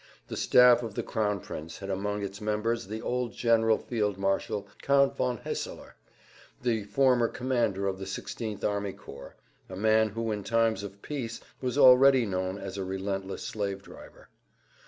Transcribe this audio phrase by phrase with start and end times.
[0.29, 5.15] The staff of the Crown Prince had among its members the old General Fieldmarshal Count
[5.15, 5.93] von Haeseler,
[6.59, 9.35] the former commander of the 16th Army Corps,
[9.69, 14.29] a man who in times of peace was already known as a relentless slave driver.